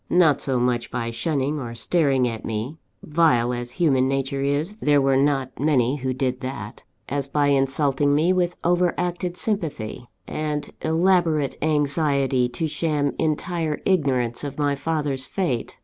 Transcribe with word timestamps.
Not 0.09 0.41
so 0.41 0.59
much 0.59 0.89
by 0.89 1.11
shunning 1.11 1.59
or 1.59 1.75
staring 1.75 2.27
at 2.27 2.43
me 2.43 2.79
(vile 3.03 3.53
as 3.53 3.73
human 3.73 4.07
nature 4.07 4.41
is, 4.41 4.77
there 4.77 4.99
were 4.99 5.15
not 5.15 5.59
many 5.59 5.97
who 5.97 6.11
did 6.11 6.41
that), 6.41 6.81
as 7.07 7.27
by 7.27 7.49
insulting 7.49 8.15
me 8.15 8.33
with 8.33 8.55
over 8.63 8.95
acted 8.97 9.37
sympathy, 9.37 10.09
and 10.27 10.71
elaborate 10.81 11.55
anxiety 11.61 12.49
to 12.49 12.67
sham 12.67 13.13
entire 13.19 13.79
ignorance 13.85 14.43
of 14.43 14.57
my 14.57 14.73
father's 14.73 15.27
fate. 15.27 15.77